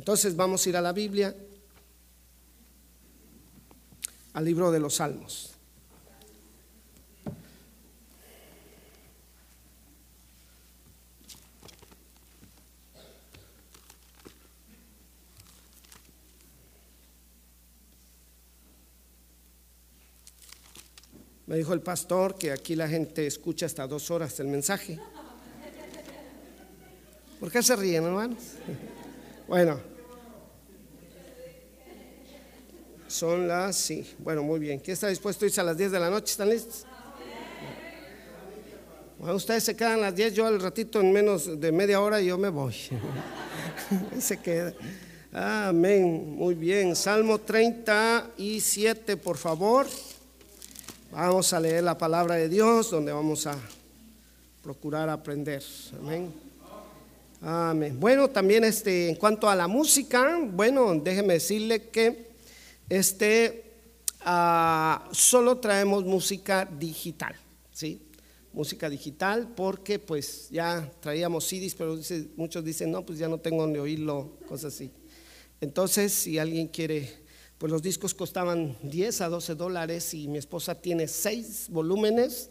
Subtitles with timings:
[0.00, 1.36] Entonces vamos a ir a la Biblia,
[4.32, 5.52] al libro de los Salmos.
[21.46, 24.98] Me dijo el pastor que aquí la gente escucha hasta dos horas el mensaje.
[27.38, 28.38] ¿Por qué se ríen, hermanos?
[29.50, 29.80] Bueno,
[33.10, 34.78] son las, sí, bueno, muy bien.
[34.78, 36.30] ¿Quién está dispuesto a irse a las 10 de la noche?
[36.30, 36.86] ¿Están listos?
[39.18, 42.38] Ustedes se quedan a las 10, yo al ratito en menos de media hora yo
[42.38, 42.74] me voy.
[44.18, 44.72] se queda.
[45.32, 46.94] Amén, muy bien.
[46.94, 49.86] Salmo 37, por favor.
[51.10, 53.56] Vamos a leer la palabra de Dios, donde vamos a
[54.62, 55.62] procurar aprender.
[56.00, 56.32] Amén.
[57.42, 57.98] Amén.
[57.98, 62.29] Bueno, también este, en cuanto a la música, bueno, déjeme decirle que
[62.90, 63.72] este,
[64.20, 67.34] ah, solo traemos música digital,
[67.72, 68.02] ¿sí?
[68.52, 71.98] Música digital porque pues ya traíamos CDs, pero
[72.36, 74.90] muchos dicen, no, pues ya no tengo donde oírlo, cosas así.
[75.62, 77.20] Entonces, si alguien quiere
[77.60, 82.48] pues los discos costaban 10 a 12 dólares y mi esposa tiene 6 volúmenes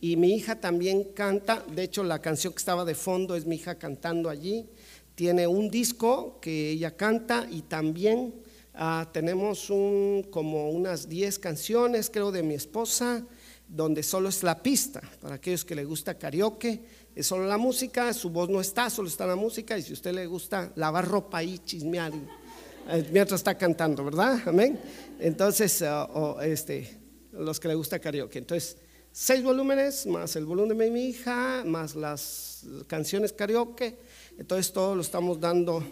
[0.00, 3.56] y mi hija también canta, de hecho la canción que estaba de fondo es mi
[3.56, 4.68] hija cantando allí,
[5.16, 8.34] tiene un disco que ella canta y también
[8.74, 13.24] ah, tenemos un, como unas 10 canciones creo de mi esposa
[13.68, 16.82] donde solo es la pista, para aquellos que le gusta karaoke,
[17.14, 19.94] es solo la música, su voz no está, solo está la música y si a
[19.94, 22.12] usted le gusta lavar ropa y chismear
[22.88, 24.40] eh, mientras está cantando, ¿verdad?
[24.46, 24.78] Amén.
[25.20, 25.82] Entonces,
[26.42, 26.98] este,
[27.32, 28.38] los que le gusta karaoke.
[28.38, 28.76] Entonces,
[29.10, 33.96] seis volúmenes, más el volumen de mi hija, más las canciones karaoke.
[34.36, 35.82] Entonces, todo lo estamos dando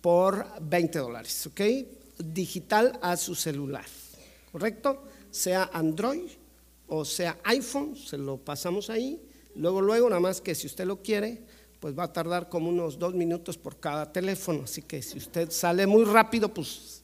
[0.00, 1.60] por 20 dólares, ¿ok?
[2.22, 3.86] Digital a su celular,
[4.50, 5.04] ¿correcto?
[5.30, 6.30] Sea Android
[6.94, 9.18] o sea iPhone, se lo pasamos ahí.
[9.54, 11.42] Luego, luego, nada más que si usted lo quiere,
[11.80, 14.64] pues va a tardar como unos dos minutos por cada teléfono.
[14.64, 17.02] Así que si usted sale muy rápido, pues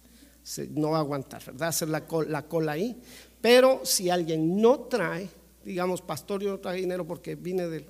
[0.72, 1.68] no va a aguantar, ¿verdad?
[1.68, 3.00] Hacer la la cola ahí.
[3.40, 5.26] Pero si alguien no trae,
[5.64, 7.86] digamos, pastor, yo no traje dinero porque vine del,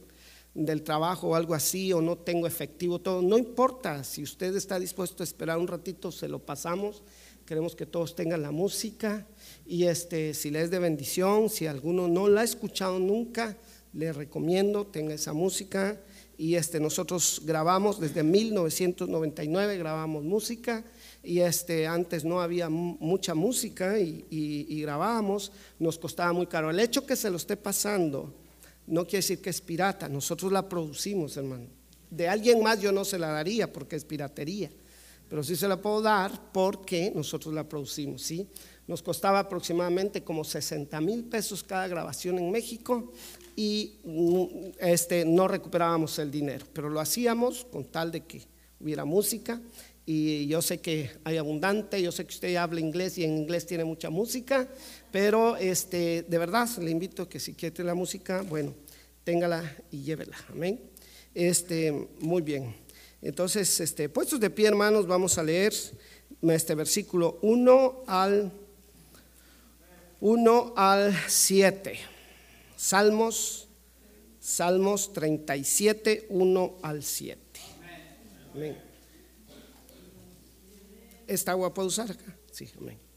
[0.64, 4.02] del trabajo o algo así, o no tengo efectivo, todo, no importa.
[4.04, 7.02] Si usted está dispuesto a esperar un ratito, se lo pasamos.
[7.46, 9.26] Queremos que todos tengan la música
[9.66, 13.56] y este, si le es de bendición, si alguno no la ha escuchado nunca,
[13.94, 15.98] le recomiendo, tenga esa música
[16.36, 20.84] y este, nosotros grabamos desde 1999, grabamos música
[21.22, 26.70] y este, antes no había mucha música y, y, grabábamos, nos costaba muy caro.
[26.70, 28.32] El hecho que se lo esté pasando
[28.88, 31.66] no quiere decir que es pirata, nosotros la producimos, hermano.
[32.10, 34.70] De alguien más yo no se la daría porque es piratería,
[35.28, 38.48] pero sí se la puedo dar porque nosotros la producimos, ¿sí?
[38.86, 43.12] Nos costaba aproximadamente como 60 mil pesos cada grabación en México
[43.54, 44.44] y mm,
[44.80, 48.42] este, no recuperábamos el dinero, pero lo hacíamos con tal de que
[48.80, 49.60] hubiera música
[50.06, 53.66] y yo sé que hay abundante, yo sé que usted habla inglés y en inglés
[53.66, 54.66] tiene mucha música,
[55.10, 58.74] pero este, de verdad le invito a que si quiere la música, bueno,
[59.24, 60.80] téngala y llévela, amén.
[61.34, 62.74] Este, muy bien.
[63.20, 65.72] Entonces, este, puestos de pie, hermanos, vamos a leer
[66.42, 68.52] este versículo 1 al
[70.20, 71.98] 1 al 7.
[72.76, 73.68] Salmos,
[74.40, 77.40] Salmos 37, 1 al 7.
[78.54, 78.78] Amén.
[81.26, 82.36] ¿Esta agua puedo usar acá?
[82.50, 83.07] Sí, amén.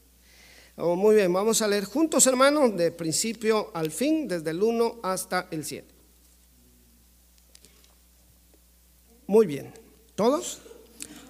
[0.76, 5.00] Oh, muy bien, vamos a leer juntos, hermanos, de principio al fin, desde el 1
[5.02, 5.86] hasta el 7.
[9.26, 9.72] Muy bien,
[10.14, 10.60] ¿todos?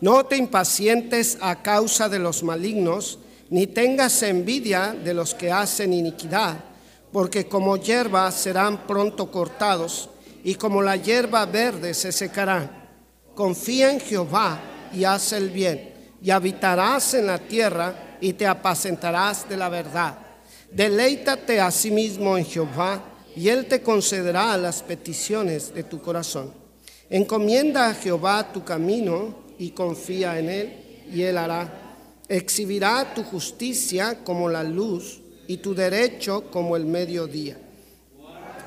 [0.00, 3.19] No te impacientes a causa de los malignos,
[3.50, 6.72] ni tengas envidia de los que hacen iniquidad
[7.12, 10.08] porque como hierba serán pronto cortados,
[10.44, 12.88] y como la hierba verde se secarán.
[13.34, 14.60] Confía en Jehová
[14.92, 20.16] y haz el bien, y habitarás en la tierra y te apacentarás de la verdad.
[20.70, 23.04] Deleítate a sí mismo en Jehová,
[23.34, 26.52] y él te concederá las peticiones de tu corazón.
[27.10, 30.72] Encomienda a Jehová tu camino y confía en él,
[31.12, 31.70] y él hará.
[32.28, 37.58] Exhibirá tu justicia como la luz y tu derecho como el mediodía.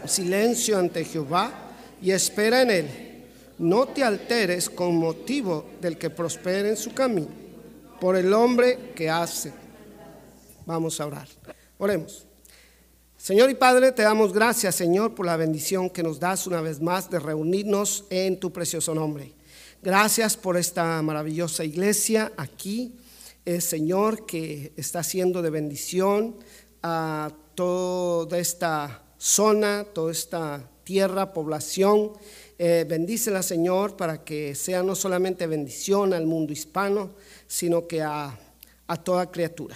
[0.05, 2.87] Silencio ante Jehová y espera en él.
[3.57, 7.29] No te alteres con motivo del que prospere en su camino,
[8.05, 9.51] por el hombre que hace.
[10.67, 11.27] Vamos a orar.
[11.79, 12.27] Oremos.
[13.17, 16.79] Señor y Padre, te damos gracias, Señor, por la bendición que nos das una vez
[16.79, 19.33] más de reunirnos en tu precioso nombre.
[19.81, 22.95] Gracias por esta maravillosa iglesia aquí,
[23.57, 26.35] Señor que está haciendo de bendición
[26.83, 32.11] a toda esta zona, toda esta tierra, población.
[32.57, 37.15] Eh, bendícela, Señor, para que sea no solamente bendición al mundo hispano,
[37.47, 38.39] sino que a,
[38.87, 39.75] a toda criatura.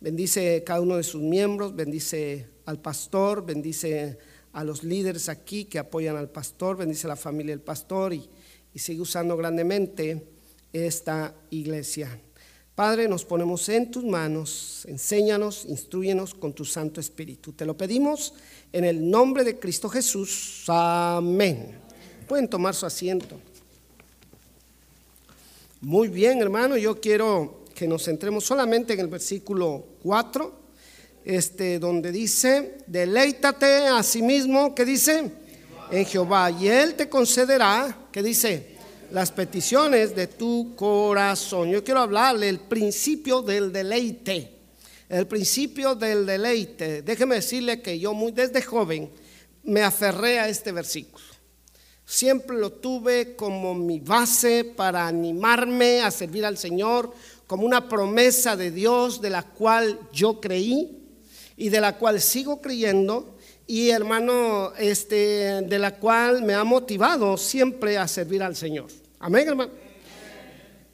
[0.00, 4.18] Bendice cada uno de sus miembros, bendice al pastor, bendice
[4.52, 8.28] a los líderes aquí que apoyan al pastor, bendice a la familia del pastor y,
[8.72, 10.26] y sigue usando grandemente
[10.72, 12.18] esta iglesia.
[12.74, 17.54] Padre, nos ponemos en tus manos, enséñanos, instruyenos con tu Santo Espíritu.
[17.54, 18.34] Te lo pedimos
[18.72, 20.64] en el nombre de Cristo Jesús.
[20.68, 21.85] Amén.
[22.26, 23.38] Pueden tomar su asiento.
[25.80, 30.52] Muy bien, hermano, yo quiero que nos centremos solamente en el versículo 4,
[31.24, 35.30] este, donde dice, deleítate a sí mismo, ¿qué dice?
[35.90, 38.76] En Jehová, y Él te concederá, ¿qué dice?
[39.10, 41.70] las peticiones de tu corazón.
[41.70, 44.52] Yo quiero hablarle el principio del deleite.
[45.08, 47.02] El principio del deleite.
[47.02, 49.10] Déjeme decirle que yo muy desde joven
[49.62, 51.24] me aferré a este versículo.
[52.06, 57.12] Siempre lo tuve como mi base para animarme a servir al Señor,
[57.48, 61.02] como una promesa de Dios de la cual yo creí
[61.56, 63.36] y de la cual sigo creyendo
[63.66, 68.86] y hermano, este, de la cual me ha motivado siempre a servir al Señor.
[69.18, 69.72] Amén, hermano.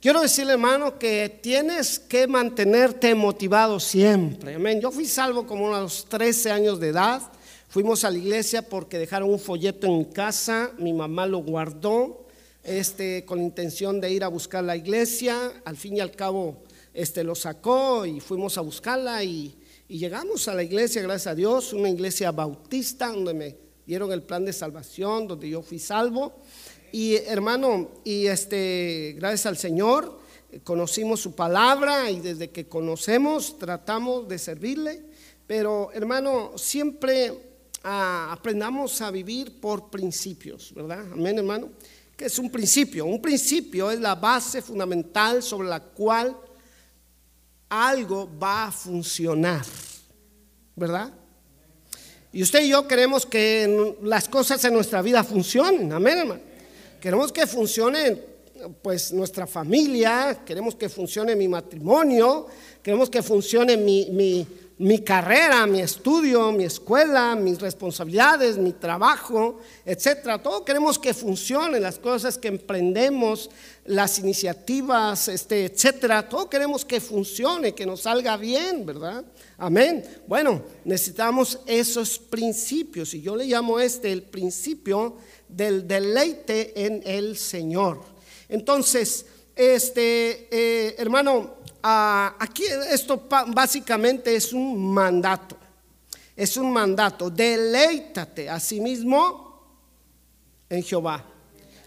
[0.00, 4.54] Quiero decirle, hermano, que tienes que mantenerte motivado siempre.
[4.54, 4.80] Amén.
[4.80, 7.22] Yo fui salvo como a los 13 años de edad.
[7.72, 10.70] Fuimos a la iglesia porque dejaron un folleto en casa.
[10.78, 12.26] Mi mamá lo guardó
[12.62, 15.50] este, con intención de ir a buscar la iglesia.
[15.64, 16.62] Al fin y al cabo,
[16.94, 19.56] este, lo sacó y fuimos a buscarla y
[19.92, 24.22] y llegamos a la iglesia, gracias a Dios, una iglesia bautista donde me dieron el
[24.22, 26.32] plan de salvación, donde yo fui salvo.
[26.92, 30.18] Y hermano, y este, gracias al Señor,
[30.64, 35.02] conocimos su palabra y desde que conocemos tratamos de servirle.
[35.46, 37.51] Pero hermano, siempre
[37.82, 41.04] aprendamos a vivir por principios, ¿verdad?
[41.12, 41.70] Amén, hermano.
[42.16, 43.06] ¿Qué es un principio?
[43.06, 46.36] Un principio es la base fundamental sobre la cual
[47.68, 49.64] algo va a funcionar,
[50.76, 51.12] ¿verdad?
[52.32, 56.40] Y usted y yo queremos que las cosas en nuestra vida funcionen, amén, hermano.
[57.00, 58.32] Queremos que funcione
[58.80, 62.46] pues nuestra familia, queremos que funcione mi matrimonio,
[62.82, 64.46] queremos que funcione mi, mi,
[64.82, 70.42] mi carrera, mi estudio, mi escuela, mis responsabilidades, mi trabajo, etcétera.
[70.42, 73.48] Todo queremos que funcione, las cosas que emprendemos,
[73.84, 76.28] las iniciativas, este, etcétera.
[76.28, 79.24] Todo queremos que funcione, que nos salga bien, ¿verdad?
[79.56, 80.04] Amén.
[80.26, 85.16] Bueno, necesitamos esos principios y yo le llamo este el principio
[85.48, 88.00] del deleite en el Señor.
[88.48, 95.56] Entonces, este eh, hermano, Ah, aquí esto básicamente es un mandato.
[96.36, 97.28] Es un mandato.
[97.28, 99.52] Deleítate a sí mismo
[100.68, 101.24] en Jehová.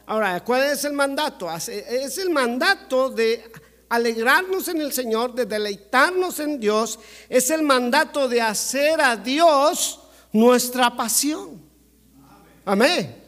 [0.05, 1.49] Ahora, ¿cuál es el mandato?
[1.51, 3.51] Es el mandato de
[3.89, 6.99] alegrarnos en el Señor, de deleitarnos en Dios.
[7.29, 10.01] Es el mandato de hacer a Dios
[10.31, 11.61] nuestra pasión.
[12.65, 13.23] Amén.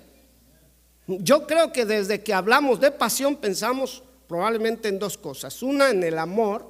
[1.08, 5.62] Yo creo que desde que hablamos de pasión pensamos probablemente en dos cosas.
[5.64, 6.70] Una en el amor,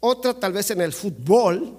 [0.00, 1.76] otra tal vez en el fútbol,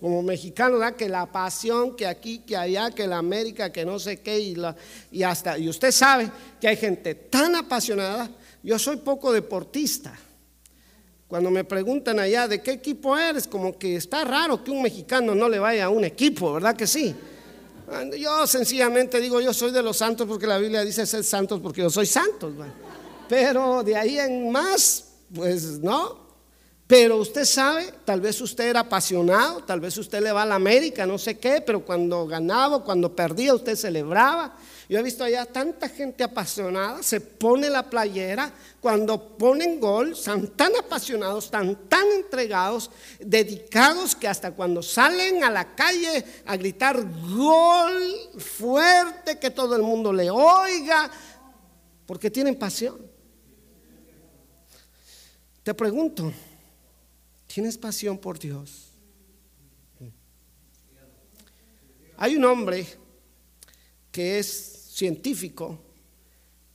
[0.00, 0.96] como mexicano, ¿verdad?
[0.96, 4.54] que la pasión, que aquí, que allá, que la América, que no sé qué, y,
[4.54, 4.76] la,
[5.10, 8.28] y hasta, y usted sabe que hay gente tan apasionada,
[8.62, 10.14] yo soy poco deportista.
[11.26, 15.34] Cuando me preguntan allá de qué equipo eres, como que está raro que un mexicano
[15.34, 17.14] no le vaya a un equipo, ¿verdad que sí?
[18.18, 21.82] Yo sencillamente digo, yo soy de los santos porque la Biblia dice ser santos porque
[21.82, 22.52] yo soy santo.
[23.28, 26.24] Pero de ahí en más, pues no.
[26.86, 30.54] Pero usted sabe, tal vez usted era apasionado, tal vez usted le va a la
[30.56, 34.54] América, no sé qué, pero cuando ganaba, cuando perdía, usted celebraba.
[34.88, 40.48] Yo he visto allá tanta gente apasionada, se pone la playera, cuando ponen gol, están
[40.48, 47.02] tan apasionados, están tan entregados, dedicados, que hasta cuando salen a la calle a gritar
[47.34, 47.94] gol
[48.38, 51.10] fuerte, que todo el mundo le oiga,
[52.06, 53.00] porque tienen pasión.
[55.62, 56.30] Te pregunto,
[57.46, 58.90] ¿tienes pasión por Dios?
[62.18, 62.86] Hay un hombre
[64.12, 65.80] que es científico,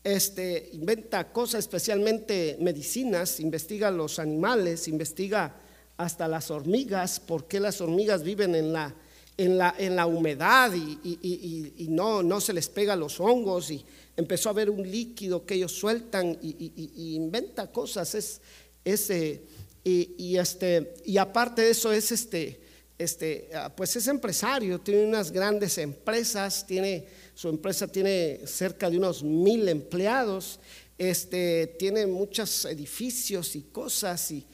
[0.03, 5.55] este, inventa cosas, especialmente medicinas, investiga los animales, investiga
[5.95, 8.93] hasta las hormigas, por qué las hormigas viven en la,
[9.37, 13.71] en la, en la humedad y, y, no, no se les pega los hongos.
[13.71, 13.85] Y
[14.17, 18.15] empezó a ver un líquido que ellos sueltan y, inventa cosas.
[18.15, 18.41] Es,
[18.83, 19.43] ese
[19.83, 22.59] y, este, y aparte de eso es este,
[22.97, 27.07] este, ah, pues es empresario, tiene unas grandes empresas, tiene,
[27.39, 30.59] su empresa tiene cerca de unos mil empleados,
[30.97, 34.45] este, tiene muchos edificios y cosas y,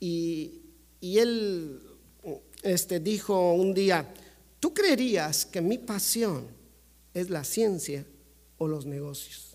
[0.00, 1.82] y él
[2.62, 4.10] este, dijo un día,
[4.58, 6.48] ¿tú creerías que mi pasión
[7.12, 8.06] es la ciencia
[8.56, 9.54] o los negocios?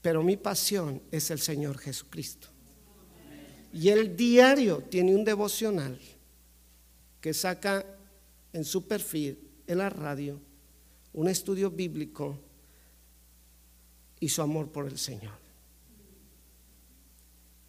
[0.00, 2.48] Pero mi pasión es el Señor Jesucristo.
[3.74, 6.00] Y el diario tiene un devocional
[7.20, 7.84] que saca
[8.54, 10.40] en su perfil, en la radio,
[11.12, 12.38] un estudio bíblico
[14.20, 15.34] y su amor por el Señor.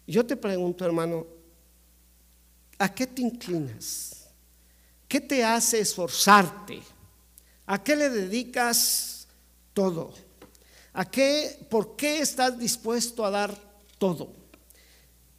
[0.06, 1.26] Yo te pregunto, hermano,
[2.78, 4.28] ¿a qué te inclinas?
[5.08, 6.82] ¿Qué te hace esforzarte?
[7.66, 9.26] ¿A qué le dedicas
[9.72, 10.12] todo?
[10.92, 13.54] ¿A qué, por qué estás dispuesto a dar
[13.98, 14.32] todo?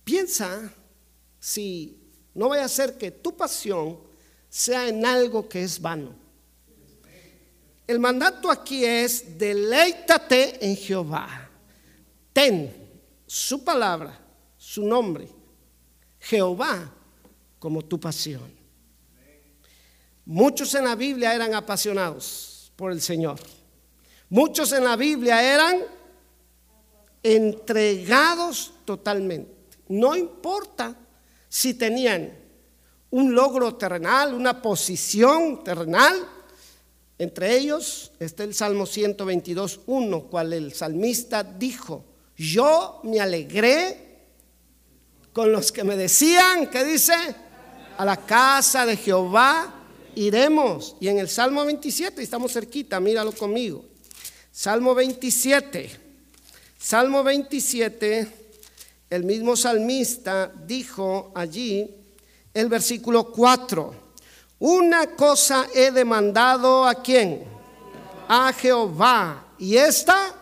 [0.04, 0.72] Piensa
[1.40, 1.98] si
[2.34, 4.00] no vaya a ser que tu pasión
[4.50, 6.25] sea en algo que es vano.
[7.88, 11.50] El mandato aquí es deleítate en Jehová.
[12.34, 12.74] Ten
[13.28, 14.20] su palabra,
[14.58, 15.30] su nombre,
[16.20, 16.92] Jehová,
[17.60, 18.54] como tu pasión.
[20.26, 23.40] Muchos en la Biblia eran apasionados por el Señor.
[24.30, 25.82] Muchos en la Biblia eran
[27.22, 29.78] entregados totalmente.
[29.88, 30.96] No importa
[31.48, 32.38] si tenían
[33.12, 36.14] un logro terrenal, una posición terrenal.
[37.18, 42.04] Entre ellos está el Salmo 122, 1, cual el salmista dijo,
[42.36, 44.18] yo me alegré
[45.32, 47.14] con los que me decían, ¿qué dice?
[47.98, 49.84] A la casa de Jehová
[50.16, 50.96] iremos.
[51.00, 53.86] Y en el Salmo 27, estamos cerquita, míralo conmigo.
[54.52, 55.90] Salmo 27,
[56.78, 58.46] Salmo 27
[59.10, 61.90] el mismo salmista dijo allí,
[62.54, 63.96] el versículo 4,
[64.60, 67.44] una cosa he demandado a quién?
[68.28, 69.46] A Jehová.
[69.58, 70.34] Y esta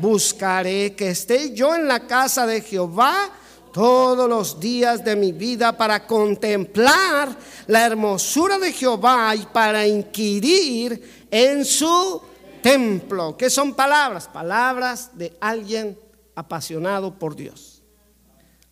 [0.00, 3.30] buscaré que esté yo en la casa de Jehová
[3.72, 7.36] todos los días de mi vida para contemplar
[7.66, 12.22] la hermosura de Jehová y para inquirir en su
[12.62, 13.36] templo.
[13.36, 14.28] ¿Qué son palabras?
[14.28, 15.98] Palabras de alguien
[16.34, 17.74] apasionado por Dios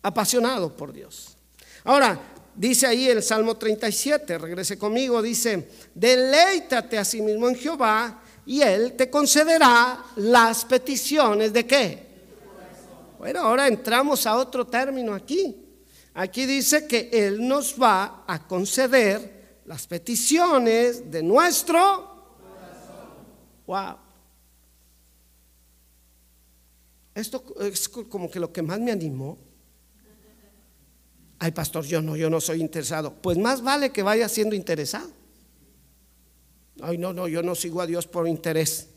[0.03, 1.35] apasionado por Dios.
[1.85, 2.19] Ahora,
[2.55, 8.61] dice ahí el Salmo 37, regrese conmigo, dice, deleítate a sí mismo en Jehová y
[8.61, 12.13] Él te concederá las peticiones de qué.
[13.17, 15.55] Bueno, ahora entramos a otro término aquí.
[16.15, 22.13] Aquí dice que Él nos va a conceder las peticiones de nuestro
[23.65, 23.97] Wow.
[27.15, 29.37] Esto es como que lo que más me animó
[31.43, 33.15] Ay, pastor, yo no, yo no soy interesado.
[33.15, 35.09] Pues más vale que vaya siendo interesado.
[36.81, 38.87] Ay, no, no, yo no sigo a Dios por interés.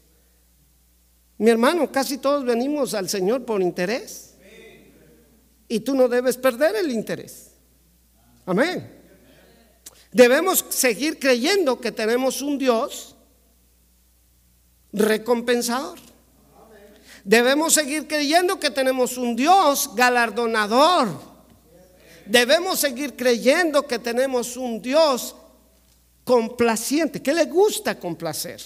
[1.39, 4.37] Mi hermano, casi todos venimos al Señor por interés.
[5.67, 7.51] Y tú no debes perder el interés.
[8.47, 8.93] Amén.
[10.13, 13.17] Debemos seguir creyendo que tenemos un Dios
[14.93, 15.99] recompensador.
[17.25, 21.36] Debemos seguir creyendo que tenemos un Dios galardonador
[22.29, 25.35] debemos seguir creyendo que tenemos un Dios
[26.25, 28.61] complaciente, que le gusta complacer.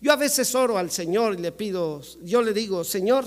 [0.00, 3.26] Yo a veces oro al Señor y le pido, yo le digo, Señor,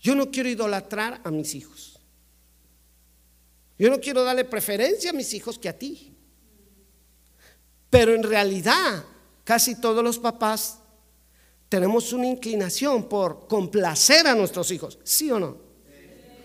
[0.00, 1.98] yo no quiero idolatrar a mis hijos.
[3.78, 6.14] Yo no quiero darle preferencia a mis hijos que a ti.
[7.88, 9.04] Pero en realidad,
[9.42, 10.78] casi todos los papás
[11.70, 15.56] tenemos una inclinación por complacer a nuestros hijos, ¿sí o no?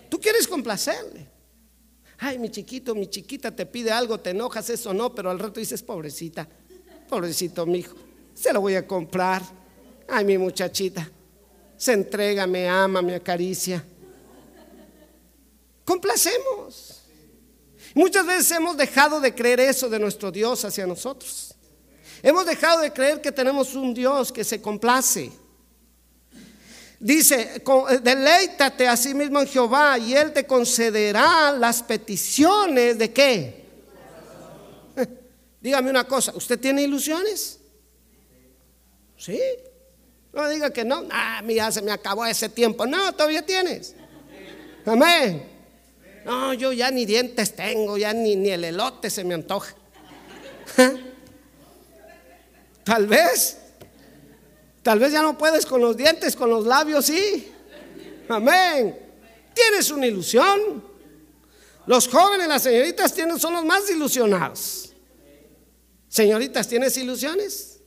[0.08, 1.28] Tú quieres complacerle
[2.20, 5.58] ay, mi chiquito, mi chiquita te pide algo, te enojas, eso no, pero al rato
[5.58, 6.46] dices, pobrecita,
[7.08, 7.96] pobrecito mi hijo,
[8.34, 9.42] se lo voy a comprar.
[10.06, 11.08] Ay, mi muchachita,
[11.76, 13.82] se entrega, me ama, me acaricia.
[15.84, 17.00] Complacemos.
[17.94, 21.54] Muchas veces hemos dejado de creer eso de nuestro Dios hacia nosotros.
[22.22, 25.32] Hemos dejado de creer que tenemos un Dios que se complace.
[27.00, 33.10] Dice, eh, deleítate a sí mismo en Jehová y Él te concederá las peticiones de
[33.10, 33.64] qué.
[35.62, 37.58] Dígame una cosa, ¿usted tiene ilusiones?
[39.16, 39.40] ¿Sí?
[40.34, 42.86] No diga que no, ah, mira, se me acabó ese tiempo.
[42.86, 43.94] No, todavía tienes.
[44.84, 45.48] Amén.
[46.26, 49.74] No, yo ya ni dientes tengo, ya ni, ni el elote se me antoja.
[52.84, 53.59] Tal vez
[54.82, 57.52] Tal vez ya no puedes con los dientes, con los labios, sí.
[58.28, 58.98] Amén.
[59.54, 60.82] Tienes una ilusión.
[61.86, 64.94] Los jóvenes, las señoritas tienen, son los más ilusionados.
[66.08, 67.80] Señoritas, ¿tienes ilusiones?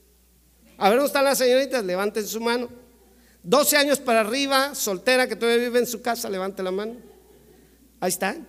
[0.78, 1.84] A ver, ¿dónde están las señoritas?
[1.84, 2.68] Levanten su mano.
[3.42, 6.96] 12 años para arriba, soltera que todavía vive en su casa, levante la mano.
[8.00, 8.46] Ahí están.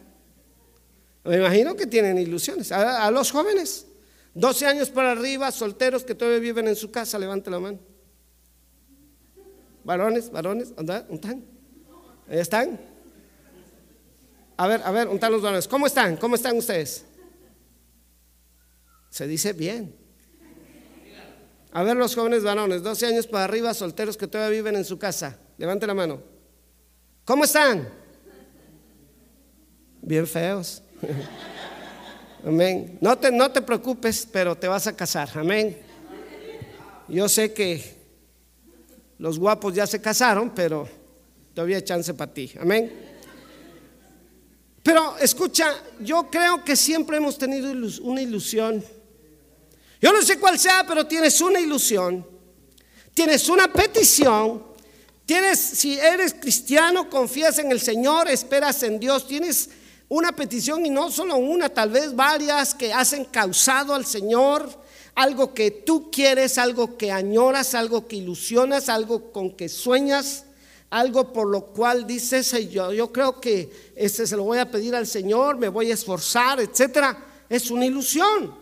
[1.23, 2.71] Me imagino que tienen ilusiones.
[2.71, 3.87] A, los jóvenes,
[4.35, 7.79] 12 años para arriba, solteros que todavía viven en su casa, levante la mano.
[9.85, 11.45] Varones, varones, ¿dónde están?
[12.27, 12.79] Ahí están.
[14.57, 15.67] A ver, a ver, ¿dónde están los varones?
[15.67, 16.17] ¿Cómo están?
[16.17, 17.05] ¿Cómo están ustedes?
[19.11, 19.95] Se dice bien.
[21.71, 24.97] A ver los jóvenes varones, 12 años para arriba, solteros que todavía viven en su
[24.97, 25.37] casa.
[25.59, 26.19] Levante la mano.
[27.23, 27.87] ¿Cómo están?
[30.01, 30.81] Bien feos.
[32.43, 32.97] Amén.
[33.01, 35.29] No te, no te preocupes, pero te vas a casar.
[35.35, 35.77] Amén.
[37.07, 37.94] Yo sé que
[39.17, 40.87] los guapos ya se casaron, pero
[41.53, 42.51] todavía hay chance para ti.
[42.59, 42.91] Amén.
[44.83, 47.71] Pero escucha, yo creo que siempre hemos tenido
[48.03, 48.83] una ilusión.
[49.99, 52.25] Yo no sé cuál sea, pero tienes una ilusión.
[53.13, 54.63] Tienes una petición.
[55.25, 59.69] Tienes, si eres cristiano, confías en el Señor, esperas en Dios, tienes
[60.07, 64.69] una petición y no solo una, tal vez varias que hacen causado al Señor,
[65.15, 70.45] algo que tú quieres, algo que añoras, algo que ilusionas, algo con que sueñas,
[70.89, 75.07] algo por lo cual dices, yo, creo que este se lo voy a pedir al
[75.07, 77.17] Señor, me voy a esforzar, etcétera.
[77.49, 78.53] Es una ilusión.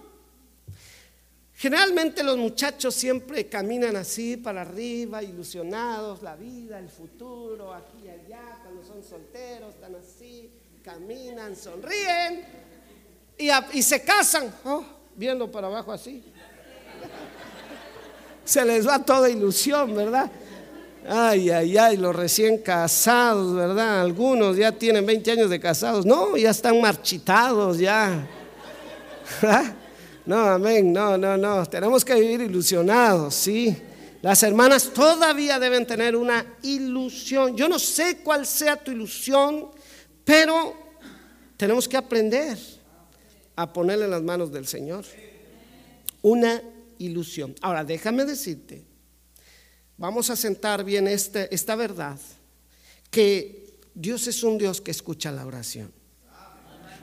[1.55, 8.10] Generalmente los muchachos siempre caminan así para arriba, ilusionados, la vida, el futuro, aquí y
[8.10, 10.51] allá, cuando son solteros, están así
[10.83, 12.45] caminan, sonríen
[13.38, 16.24] y, se casan, oh, viendo para abajo así.
[18.45, 20.29] Se les va toda ilusión, ¿verdad?
[21.07, 24.01] Ay, ay, ay, los recién casados, ¿verdad?
[24.01, 26.06] Algunos ya tienen 20 años de casados.
[26.06, 28.28] No, ya están marchitados, ya.
[30.25, 31.65] No, amén, no, no, no.
[31.65, 33.75] Tenemos que vivir ilusionados, ¿sí?
[34.21, 37.58] Las hermanas todavía deben tener una ilusión.
[37.58, 39.67] Yo no sé cuál sea tu ilusión
[40.23, 40.73] pero
[41.58, 42.58] tenemos que aprender
[43.56, 45.06] a ponerle en las manos del Señor
[46.21, 46.62] una
[46.99, 47.56] ilusión.
[47.62, 48.86] Ahora, déjame decirte,
[49.97, 52.19] vamos a sentar bien este, esta verdad,
[53.10, 55.91] que Dios es un Dios que escucha la oración.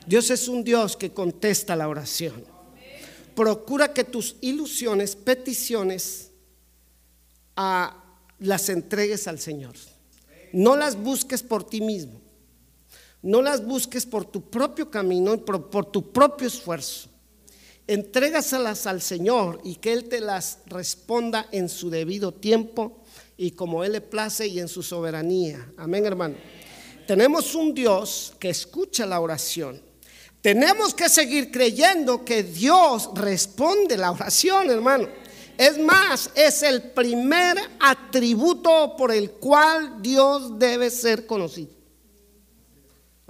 [0.06, 2.44] Dios es un Dios que contesta la oración.
[3.34, 6.30] Procura que tus ilusiones, peticiones,
[7.56, 7.96] a,
[8.38, 9.74] las entregues al Señor.
[10.52, 12.20] No las busques por ti mismo.
[13.22, 17.09] No las busques por tu propio camino, por, por tu propio esfuerzo.
[17.86, 23.02] Entrégaselas al Señor y que Él te las responda en su debido tiempo
[23.36, 25.72] y como Él le place y en su soberanía.
[25.76, 26.36] Amén, hermano.
[27.06, 29.80] Tenemos un Dios que escucha la oración.
[30.40, 35.08] Tenemos que seguir creyendo que Dios responde la oración, hermano.
[35.58, 41.79] Es más, es el primer atributo por el cual Dios debe ser conocido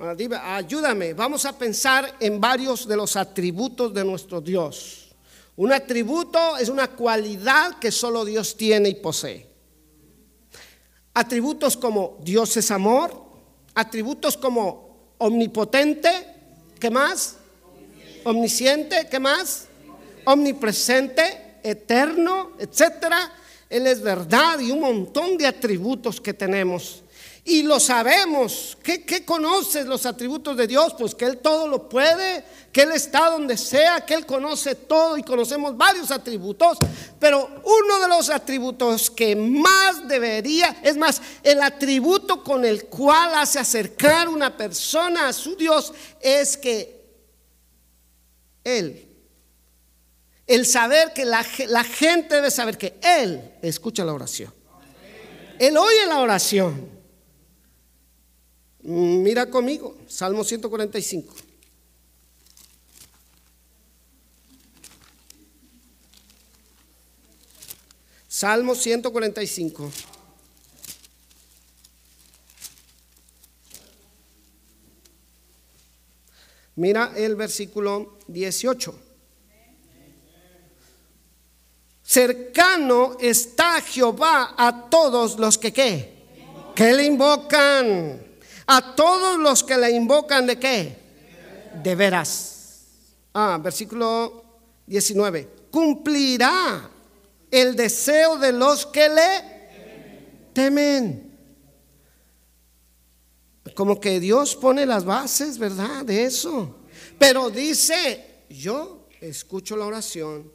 [0.00, 5.10] ayúdame, vamos a pensar en varios de los atributos de nuestro Dios.
[5.56, 9.46] Un atributo es una cualidad que solo Dios tiene y posee.
[11.12, 13.12] Atributos como Dios es amor,
[13.74, 16.08] atributos como omnipotente,
[16.78, 17.36] ¿qué más?
[18.24, 19.66] Omnisciente, ¿qué más?
[20.24, 23.32] Omnipresente, eterno, etcétera.
[23.68, 27.02] Él es verdad y un montón de atributos que tenemos.
[27.44, 28.76] Y lo sabemos.
[28.82, 30.94] ¿Qué, conoces los atributos de Dios?
[30.98, 35.16] Pues que Él todo lo puede, que Él está donde sea, que Él conoce todo
[35.16, 36.76] y conocemos varios atributos.
[37.18, 43.34] Pero uno de los atributos que más debería, es más, el atributo con el cual
[43.34, 47.04] hace acercar una persona a su Dios es que
[48.64, 49.08] Él,
[50.46, 54.52] el saber que la gente debe saber que Él escucha la oración.
[55.58, 56.99] Él oye la oración.
[58.82, 61.34] Mira conmigo, Salmo 145.
[68.26, 69.92] Salmo 145.
[76.76, 78.98] Mira el versículo 18.
[82.02, 88.29] Cercano está Jehová a todos los que qué, que le invocan
[88.72, 90.96] a todos los que la invocan de qué?
[91.82, 92.84] De veras.
[93.34, 94.44] Ah, versículo
[94.86, 95.48] 19.
[95.72, 96.88] Cumplirá
[97.50, 101.36] el deseo de los que le temen.
[103.74, 106.04] Como que Dios pone las bases, ¿verdad?
[106.04, 106.76] De eso.
[107.18, 110.48] Pero dice, yo escucho la oración.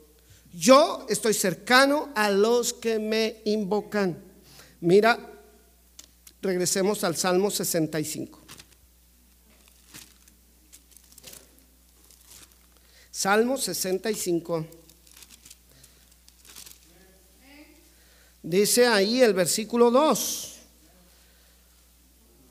[0.54, 4.24] Yo estoy cercano a los que me invocan.
[4.80, 5.35] Mira,
[6.46, 8.40] regresemos al Salmo 65.
[13.12, 14.66] Salmo 65.
[18.44, 20.56] Dice ahí el versículo 2.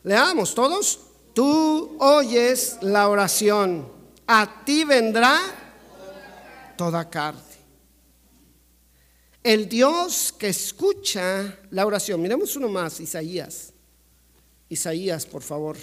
[0.05, 1.01] Leamos todos.
[1.35, 3.93] Tú oyes la oración,
[4.27, 5.41] a ti vendrá
[6.77, 7.43] toda carne.
[9.43, 12.23] El Dios que escucha la oración.
[12.23, 13.74] Miremos uno más, Isaías.
[14.75, 15.77] Isaías, por favor.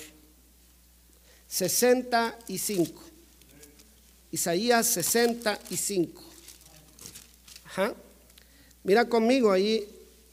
[1.48, 3.02] 65.
[4.32, 6.22] Isaías 65.
[7.66, 7.94] Ajá.
[8.84, 9.88] Mira conmigo ahí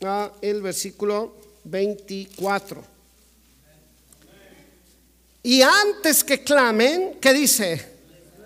[0.04, 2.82] a el versículo 24.
[5.44, 7.98] Y antes que clamen, ¿qué dice?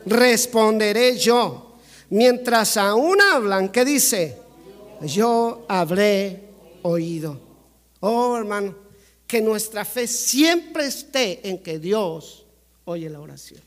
[0.05, 1.79] Responderé yo.
[2.11, 4.37] Mientras aún hablan, ¿qué dice?
[5.01, 6.51] Yo habré
[6.83, 7.41] oído.
[8.01, 8.83] Oh, hermano,
[9.33, 12.45] que nuestra fe siempre esté en que Dios
[12.85, 13.63] oye la oración.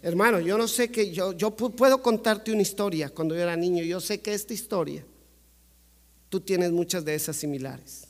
[0.00, 3.84] Hermano, yo no sé que yo, yo puedo contarte una historia cuando yo era niño.
[3.84, 5.04] Yo sé que esta historia,
[6.30, 8.04] tú tienes muchas de esas similares.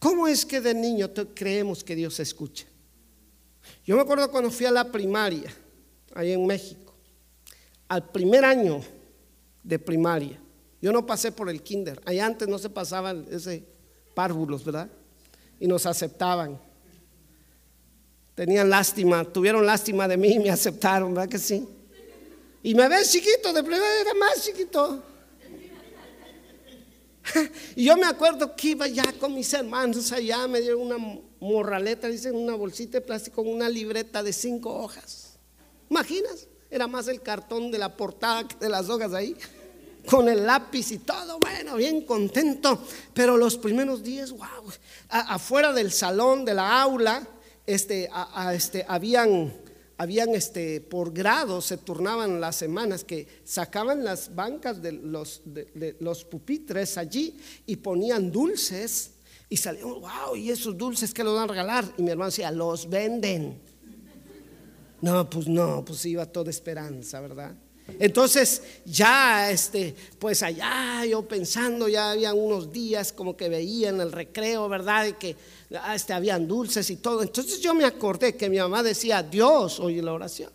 [0.00, 2.66] ¿Cómo es que de niño creemos que Dios escucha?
[3.86, 5.54] Yo me acuerdo cuando fui a la primaria,
[6.16, 6.92] ahí en México,
[7.86, 8.82] al primer año
[9.62, 10.36] de primaria.
[10.80, 12.02] Yo no pasé por el kinder.
[12.04, 13.70] Allá antes no se pasaban ese
[14.14, 14.88] párvulos, ¿verdad?
[15.58, 16.58] Y nos aceptaban.
[18.34, 21.68] Tenían lástima, tuvieron lástima de mí y me aceptaron, ¿verdad que sí?
[22.62, 25.02] Y me ves chiquito, de primera era más chiquito.
[27.76, 30.96] Y yo me acuerdo que iba ya con mis hermanos allá, me dieron una
[31.40, 35.38] morraleta, dicen una bolsita de plástico una libreta de cinco hojas.
[35.88, 36.48] ¿Imaginas?
[36.70, 39.36] Era más el cartón de la portada que de las hojas ahí,
[40.06, 42.84] con el lápiz y todo, bueno, bien contento.
[43.14, 44.72] Pero los primeros días, wow,
[45.08, 47.26] afuera del salón, de la aula,
[47.66, 48.10] este,
[48.52, 49.52] este, habían,
[49.98, 55.96] habían este, por grado, se turnaban las semanas que sacaban las bancas de los, de,
[56.00, 57.36] los pupitres allí
[57.66, 59.12] y ponían dulces
[59.48, 61.84] y salían, wow, y esos dulces que los van a regalar.
[61.98, 63.60] Y mi hermano decía, los venden.
[65.00, 67.56] No, pues no, pues iba toda esperanza, ¿verdad?
[67.98, 74.00] Entonces ya, este, pues allá yo pensando, ya había unos días como que veía en
[74.00, 75.06] el recreo, ¿verdad?
[75.06, 75.36] Y que
[75.80, 77.22] ah, este, habían dulces y todo.
[77.22, 80.52] Entonces yo me acordé que mi mamá decía, Dios oye la oración.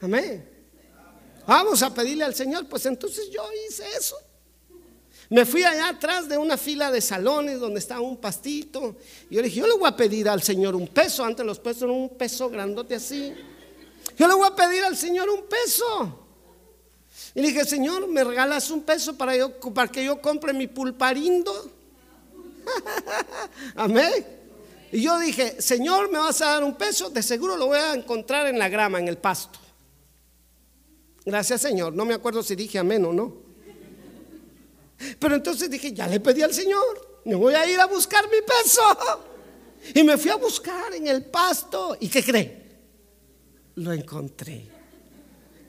[0.00, 0.48] Amén.
[1.46, 2.66] Vamos a pedirle al Señor.
[2.68, 4.16] Pues entonces yo hice eso.
[5.28, 8.96] Me fui allá atrás de una fila de salones donde estaba un pastito.
[9.28, 11.24] Y yo le dije, yo le voy a pedir al Señor un peso.
[11.24, 13.32] Antes los pesos eran un peso grandote así.
[14.16, 16.26] Yo le voy a pedir al Señor un peso.
[17.34, 20.66] Y le dije, Señor, ¿me regalas un peso para, yo, para que yo compre mi
[20.66, 21.70] pulparindo?
[23.76, 24.26] Amén.
[24.90, 27.10] Y yo dije, Señor, ¿me vas a dar un peso?
[27.10, 29.58] De seguro lo voy a encontrar en la grama, en el pasto.
[31.24, 31.92] Gracias, Señor.
[31.92, 33.34] No me acuerdo si dije amén o no.
[35.18, 38.40] Pero entonces dije, ya le pedí al Señor, me voy a ir a buscar mi
[38.40, 38.82] peso.
[39.94, 41.96] Y me fui a buscar en el pasto.
[42.00, 42.65] ¿Y qué cree?
[43.76, 44.66] Lo encontré.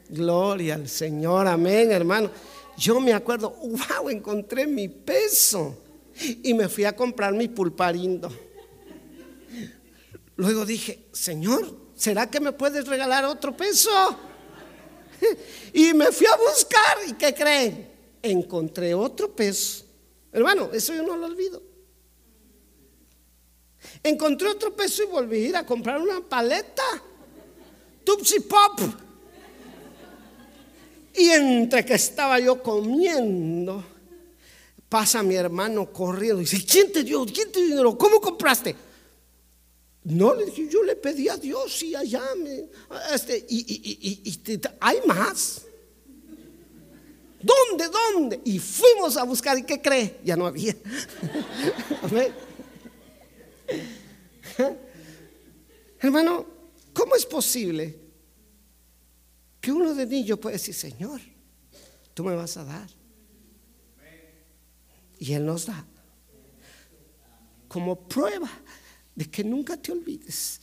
[0.09, 2.29] Gloria al Señor, amén, hermano.
[2.77, 5.83] Yo me acuerdo, wow, encontré mi peso.
[6.43, 8.31] Y me fui a comprar mi pulparindo.
[10.35, 13.89] Luego dije, Señor, ¿será que me puedes regalar otro peso?
[15.73, 17.89] Y me fui a buscar, ¿y qué creen?
[18.21, 19.83] Encontré otro peso.
[20.31, 21.61] Hermano, eso yo no lo olvido.
[24.03, 26.83] Encontré otro peso y volví a ir a comprar una paleta.
[28.07, 28.79] Tupsi Pop.
[31.13, 33.83] Y entre que estaba yo comiendo,
[34.87, 37.25] pasa mi hermano corriendo y dice, ¿quién te dio?
[37.25, 37.97] ¿Quién te dio dinero?
[37.97, 38.73] ¿Cómo compraste?
[40.05, 42.23] No, le dije, yo le pedí a Dios y allá
[43.13, 45.63] este, y, y, y, hay más.
[47.41, 47.89] ¿Dónde?
[47.89, 48.39] ¿Dónde?
[48.45, 50.21] Y fuimos a buscar, ¿y qué cree?
[50.23, 50.77] Ya no había.
[55.99, 56.56] Hermano,
[56.97, 57.95] ¿Cómo es posible
[59.61, 61.21] que uno de niños puede decir, Señor,
[62.15, 62.89] tú me vas a dar?
[65.19, 65.85] Y Él nos da
[67.67, 68.49] como prueba
[69.13, 70.59] de que nunca te olvides.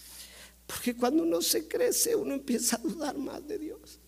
[0.66, 4.00] Porque cuando uno se crece, uno empieza a dudar más de Dios.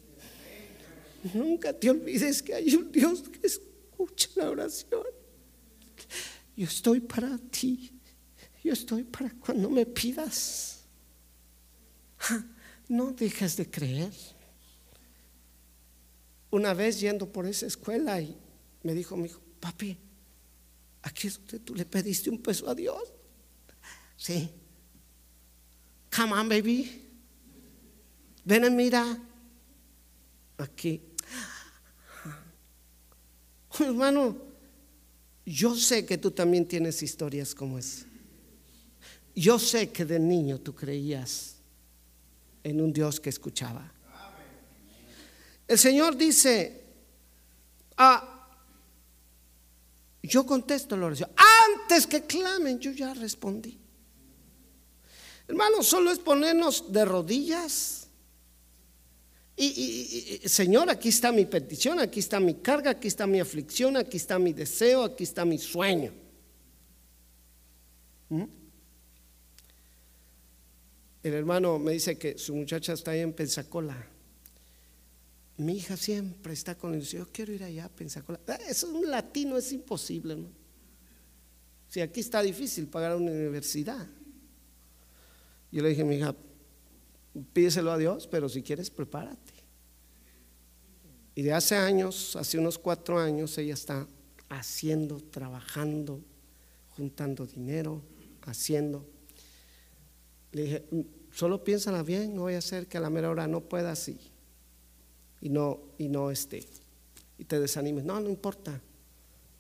[1.33, 5.07] nunca te olvides que hay un Dios que escucha la oración.
[6.57, 7.93] Yo estoy para ti.
[8.65, 10.76] Yo estoy para cuando me pidas.
[12.89, 14.13] No dejes de creer.
[16.51, 18.37] Una vez yendo por esa escuela y
[18.83, 19.99] me dijo mi hijo, papi,
[21.03, 23.13] aquí es donde tú le pediste un peso a Dios.
[24.17, 24.49] Sí.
[26.15, 27.03] Come on, baby.
[28.45, 29.19] Ven y mira.
[30.59, 31.03] Aquí.
[33.81, 34.37] Hermano,
[35.45, 38.07] yo sé que tú también tienes historias como esa.
[39.35, 41.56] Yo sé que de niño tú creías
[42.67, 43.93] en un Dios que escuchaba.
[45.69, 46.85] El Señor dice,
[47.97, 48.49] ah,
[50.21, 51.31] yo contesto la oración.
[51.37, 53.79] Antes que clamen, yo ya respondí.
[55.47, 58.09] Hermano, solo es ponernos de rodillas.
[59.57, 64.17] Y, Señor, aquí está mi petición, aquí está mi carga, aquí está mi aflicción, aquí
[64.17, 66.13] está mi deseo, aquí está mi sueño.
[68.29, 68.66] ¿Mm?
[71.27, 73.97] El hermano me dice que su muchacha está ahí en Pensacola.
[75.57, 77.03] Mi hija siempre está con él.
[77.03, 78.39] Yo quiero ir allá a Pensacola.
[78.47, 80.37] Ah, eso es un latino, es imposible.
[80.37, 80.47] ¿no?
[81.89, 84.07] Si aquí está difícil pagar una universidad.
[85.73, 86.33] Yo le dije, mi hija,
[87.53, 89.53] pídeselo a Dios, pero si quieres, prepárate.
[91.35, 94.07] Y de hace años, hace unos cuatro años, ella está
[94.49, 96.21] haciendo, trabajando,
[96.91, 98.01] juntando dinero,
[98.43, 99.16] haciendo.
[100.53, 101.01] Le dije, mm,
[101.33, 104.19] solo piénsala bien, no voy a hacer que a la mera hora no pueda así.
[105.41, 106.67] Y no, y no esté.
[107.39, 108.05] Y te desanimes.
[108.05, 108.81] No, no importa.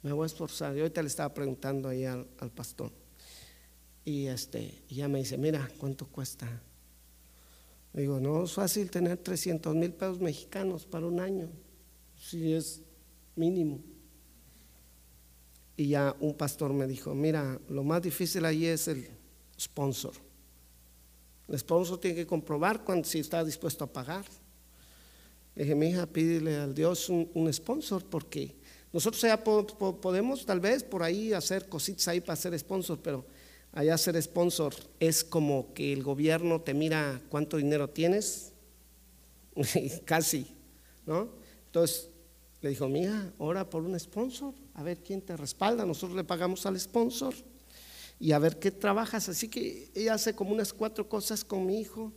[0.02, 0.74] Me voy a esforzar.
[0.74, 2.92] Yo ahorita le estaba preguntando ahí al, pastor.
[4.04, 6.48] Y este, ya me dice, mira, ¿cuánto cuesta?
[7.92, 11.48] digo, no es fácil tener 300 mil pesos mexicanos para un año,
[12.14, 12.82] si es
[13.36, 13.80] mínimo.
[15.78, 19.08] Y ya un pastor me dijo, mira, lo más difícil ahí es el
[19.58, 20.12] sponsor.
[21.48, 24.24] El sponsor tiene que comprobar cuando, si está dispuesto a pagar.
[25.54, 28.56] Le dije, mi pídele al Dios un, sponsor porque
[28.92, 33.24] nosotros ya podemos tal vez por ahí hacer cositas ahí para ser sponsor, pero
[33.72, 38.52] allá ser sponsor es como que el gobierno te mira cuánto dinero tienes,
[40.04, 40.46] casi,
[41.06, 41.30] ¿no?
[41.66, 42.10] Entonces
[42.60, 46.66] le dijo, mira, ora por un sponsor, a ver quién te respalda, nosotros le pagamos
[46.66, 47.34] al sponsor
[48.18, 49.28] y a ver qué trabajas.
[49.28, 52.12] Así que ella hace como unas cuatro cosas con mi hijo,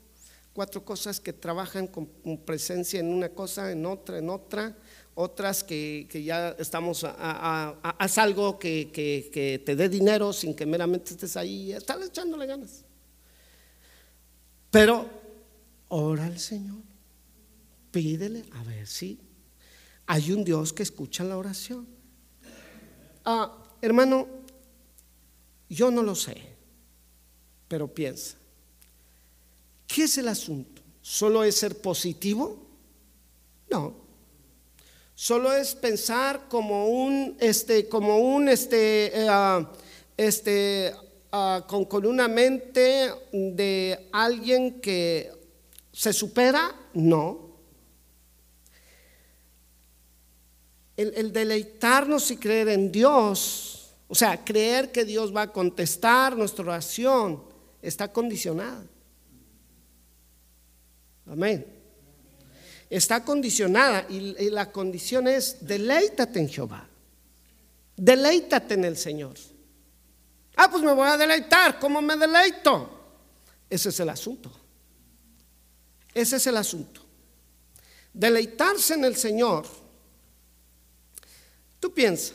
[0.53, 2.07] cuatro cosas que trabajan con,
[2.45, 4.75] presencia en una cosa, en otra, en otra
[5.21, 11.35] otras que, ya estamos, a, haz algo que, te dé dinero sin que meramente estés
[11.35, 12.85] ahí, estás echándole ganas.
[14.71, 15.09] Pero
[15.89, 16.83] ora al Señor,
[17.91, 19.19] pídele a ver si
[20.05, 21.85] hay un Dios que escucha la oración.
[23.25, 24.25] Ah, hermano,
[25.69, 26.41] yo no lo sé,
[27.67, 28.35] pero piensa,
[29.87, 30.81] ¿qué es el asunto?
[31.01, 32.65] ¿Solo es ser positivo?
[33.69, 34.09] No
[35.19, 39.69] solo es pensar como un, este, como un, este, eh, ah,
[40.15, 40.93] este,
[41.33, 45.29] ah, con, con, una mente de alguien que
[45.91, 47.49] se supera, no.
[50.95, 53.78] El, el deleitarnos y creer en Dios,
[54.09, 57.41] o sea, creer que Dios va a contestar nuestra oración,
[57.81, 58.85] está condicionada.
[61.25, 61.79] Amén
[62.89, 66.87] está condicionada y, la condición es deleítate en Jehová.
[67.95, 69.35] Deleítate en el Señor.
[70.55, 71.79] Ah, pues me voy a deleitar.
[71.79, 72.97] ¿Cómo me deleito?
[73.69, 74.51] Ese es el asunto.
[76.13, 77.01] Ese es el asunto.
[78.13, 79.65] Deleitarse en el Señor.
[81.79, 82.33] Tú piensas,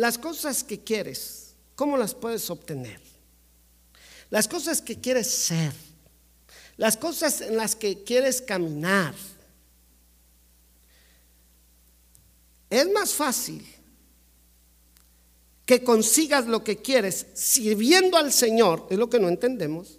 [0.00, 3.00] las cosas que quieres, ¿cómo las puedes obtener?
[4.30, 5.72] Las cosas que quieres ser,
[6.76, 9.14] las cosas en las que quieres caminar,
[12.70, 13.66] Es más fácil
[15.66, 19.98] que consigas lo que quieres sirviendo al Señor, es lo que no entendemos.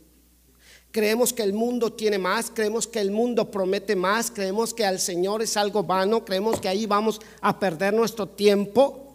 [0.91, 4.99] Creemos que el mundo tiene más, creemos que el mundo promete más, creemos que al
[4.99, 9.10] Señor es algo vano, creemos que ahí vamos a perder nuestro tiempo.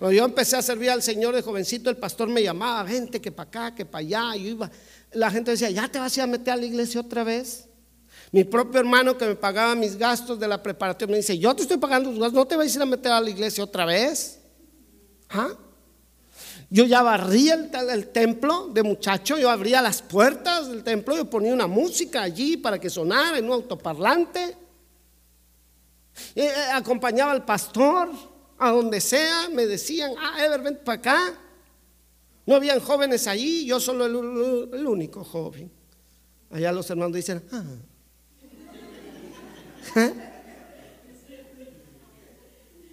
[0.00, 3.30] Cuando yo empecé a servir al Señor de jovencito, el pastor me llamaba, gente que
[3.30, 4.70] para acá, que para allá, y iba.
[5.12, 7.68] La gente decía, ¿ya te vas a meter a la iglesia otra vez?
[8.32, 11.62] Mi propio hermano que me pagaba mis gastos de la preparación me dice, yo te
[11.62, 13.84] estoy pagando tus gastos, ¿no te vas a ir a meter a la iglesia otra
[13.84, 14.40] vez?
[15.28, 15.50] ¿Ah?
[16.70, 21.52] Yo ya barría el, templo de muchacho, yo abría las puertas del templo, yo ponía
[21.52, 24.56] una música allí para que sonara en un autoparlante.
[26.34, 28.29] Eh, eh, acompañaba al pastor
[28.60, 31.34] a donde sea, me decían, ah, Ever, ven para acá.
[32.44, 35.72] No habían jóvenes allí, yo solo el, el único joven.
[36.50, 37.64] Allá los hermanos dicen, ah.
[39.96, 40.12] ¿Eh?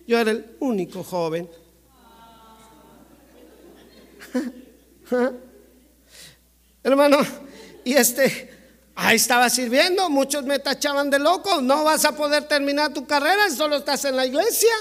[0.08, 1.50] Yo era el único joven.
[6.82, 7.18] Hermano,
[7.84, 8.50] y este,
[8.96, 13.50] ahí estaba sirviendo, muchos me tachaban de loco, no vas a poder terminar tu carrera,
[13.50, 14.72] solo estás en la iglesia.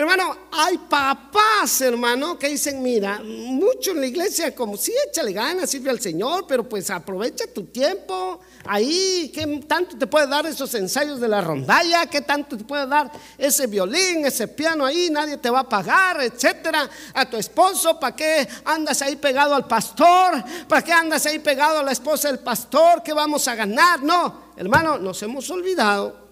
[0.00, 5.68] Hermano, hay papás, hermano, que dicen, mira, mucho en la iglesia, como sí, échale ganas,
[5.68, 8.40] sirve al Señor, pero pues aprovecha tu tiempo.
[8.64, 12.06] Ahí, ¿qué tanto te puede dar esos ensayos de la rondalla?
[12.06, 15.10] ¿Qué tanto te puede dar ese violín, ese piano ahí?
[15.10, 16.88] Nadie te va a pagar, etcétera.
[17.12, 20.42] A tu esposo, ¿para qué andas ahí pegado al pastor?
[20.66, 23.02] ¿Para qué andas ahí pegado a la esposa del pastor?
[23.02, 24.02] ¿Qué vamos a ganar?
[24.02, 26.26] No, hermano, nos hemos olvidado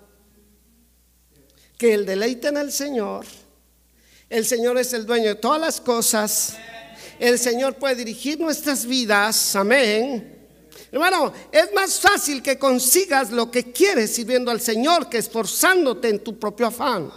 [1.77, 3.27] que el deleite en el Señor
[4.31, 6.57] el Señor es el dueño de todas las cosas.
[7.19, 9.57] El Señor puede dirigir nuestras vidas.
[9.57, 10.37] Amén.
[10.93, 16.23] Hermano, es más fácil que consigas lo que quieres sirviendo al Señor que esforzándote en
[16.23, 17.11] tu propio afán.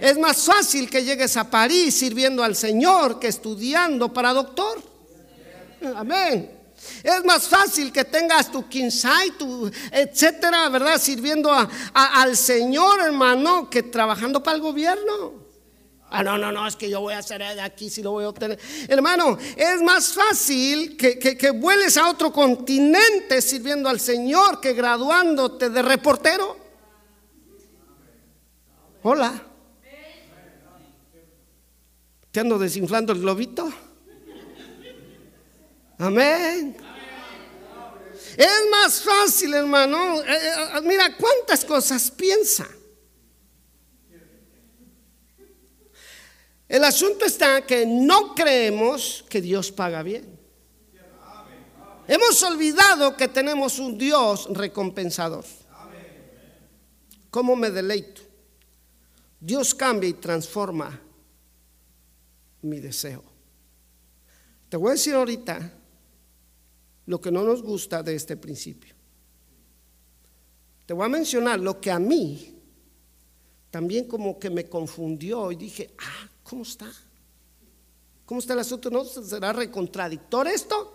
[0.00, 4.80] Es más fácil que llegues a París sirviendo al Señor que estudiando para doctor.
[5.96, 6.52] Amén.
[7.02, 11.00] Es más fácil que tengas tu kinsai, tu etcétera, ¿verdad?
[11.00, 11.50] Sirviendo
[11.92, 15.47] al Señor, hermano, que trabajando para el gobierno.
[16.10, 18.24] Ah, no, no, no, es que yo voy a hacer de aquí si lo voy
[18.24, 18.58] a obtener.
[18.88, 25.68] Hermano, es más fácil que, que, vueles a otro continente sirviendo al Señor que graduándote
[25.68, 26.56] de reportero.
[29.02, 29.42] Hola.
[32.30, 33.70] ¿Te ando desinflando el globito?
[35.98, 36.76] Amén.
[38.36, 40.22] Es más fácil, hermano.
[40.22, 42.66] Eh, eh, mira cuántas cosas piensa.
[46.68, 50.38] El asunto está que no creemos que Dios paga bien.
[52.06, 55.44] Hemos olvidado que tenemos un Dios recompensador.
[57.30, 58.22] ¿Cómo me deleito?
[59.40, 61.00] Dios cambia y transforma
[62.62, 63.22] mi deseo.
[64.68, 65.72] Te voy a decir ahorita
[67.06, 68.94] lo que no nos gusta de este principio.
[70.84, 72.54] Te voy a mencionar lo que a mí
[73.70, 76.90] también como que me confundió y dije, ah, ¿Cómo está?
[78.24, 78.90] ¿Cómo está el asunto?
[78.90, 80.94] ¿No será recontradictor esto?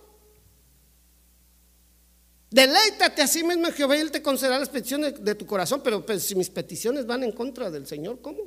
[2.49, 5.81] Deleítate a sí mismo, Jehová, y Él te concederá las peticiones de, tu corazón.
[5.83, 8.39] Pero si mis peticiones van en contra del Señor, ¿cómo?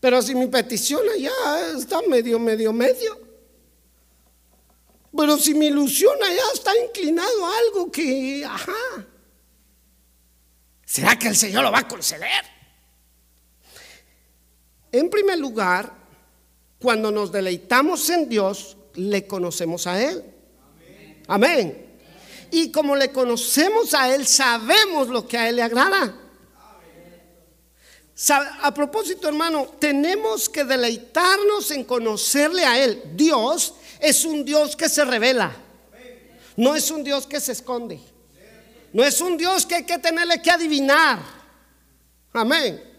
[0.00, 1.32] Pero si mi petición allá
[1.76, 3.18] está medio, medio, medio.
[5.16, 9.06] Pero si mi ilusión allá está inclinado a algo que, ajá.
[10.84, 12.53] ¿Será que el Señor lo va a conceder?
[14.94, 15.92] En primer lugar,
[16.78, 20.24] cuando nos deleitamos en Dios, le conocemos a Él.
[21.26, 21.96] Amén.
[22.52, 26.14] Y como le conocemos a Él, sabemos lo que a Él le agrada.
[28.62, 33.02] A propósito, hermano, tenemos que deleitarnos en conocerle a Él.
[33.16, 35.56] Dios es un Dios que se revela.
[36.56, 37.98] No es un Dios que se esconde.
[38.92, 41.18] No es un Dios que hay que tenerle que adivinar.
[42.32, 42.93] Amén.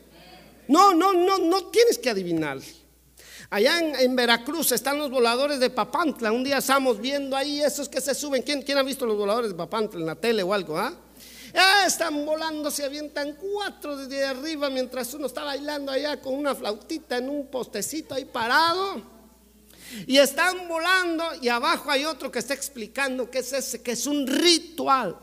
[0.67, 2.59] No, no, no, no tienes que adivinar.
[3.49, 6.31] Allá en, Veracruz están los voladores de Papantla.
[6.31, 8.41] Un día estamos viendo ahí esos que se suben.
[8.41, 10.77] ¿Quién, quién ha visto los voladores de Papantla en la tele o algo?
[10.77, 10.93] Ah?
[11.85, 17.17] están volando, se avientan cuatro desde arriba mientras uno está bailando allá con una flautita
[17.17, 19.01] en un postecito ahí parado.
[20.07, 24.05] Y están volando y abajo hay otro que está explicando qué es ese, que es
[24.05, 25.17] un ritual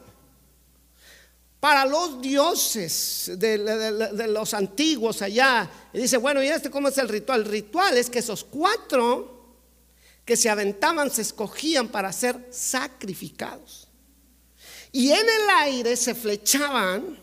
[1.62, 5.70] para los dioses de, los antiguos allá.
[5.92, 7.42] Y dice, bueno, ¿y este cómo es el ritual?
[7.42, 9.60] El ritual es que esos cuatro
[10.24, 13.86] que se aventaban se escogían para ser sacrificados.
[14.90, 17.16] Y en el aire se flechaban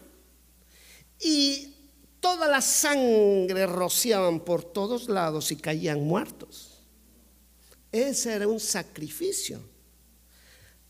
[1.20, 1.76] y
[2.22, 6.80] toda la sangre rociaban por todos lados y caían muertos.
[7.92, 9.60] Ese era un sacrificio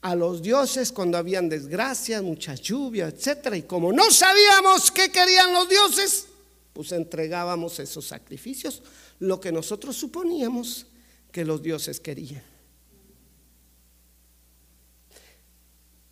[0.01, 3.55] a los dioses cuando habían desgracias, mucha lluvia, etc.
[3.55, 6.27] Y como no sabíamos qué querían los dioses,
[6.73, 8.81] pues entregábamos esos sacrificios,
[9.19, 10.85] lo que nosotros suponíamos
[11.31, 12.43] que los dioses querían.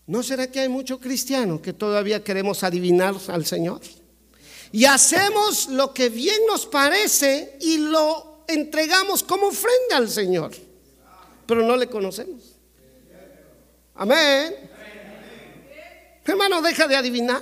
[0.06, 3.82] ¿No será que hay mucho cristiano que todavía queremos adivinar al Señor?
[4.72, 10.52] Y hacemos lo que bien nos parece y lo entregamos como ofrenda al Señor,
[11.46, 12.57] pero no le conocemos.
[13.98, 14.56] Amén.
[16.24, 17.42] Hermano, deja de adivinar.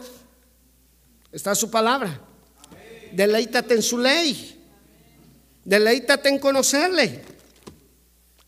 [1.32, 2.22] Está su palabra.
[3.12, 4.64] Deleítate en su ley.
[5.64, 7.24] Deleítate en conocerle.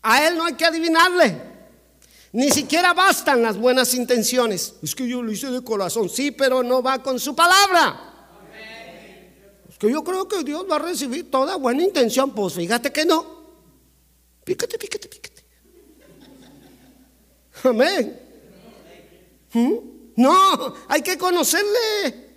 [0.02, 1.48] A él no hay que adivinarle.
[2.32, 4.74] Ni siquiera bastan las buenas intenciones.
[4.82, 8.04] Es que yo lo hice de corazón, sí, pero no va con su palabra.
[9.68, 12.34] Es que yo creo que Dios va a recibir toda buena intención.
[12.34, 13.38] Pues fíjate que no.
[14.44, 15.37] Pícate, pícate, pícate.
[17.64, 18.20] Amén.
[19.52, 19.74] ¿Mm?
[20.16, 22.28] No, hay que conocerle.